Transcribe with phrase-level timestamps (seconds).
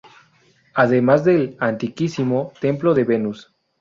[0.73, 3.53] Además del antiquísimo Templo de Venus.